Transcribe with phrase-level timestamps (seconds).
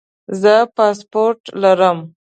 [0.41, 1.97] زه پاسپورټ لرم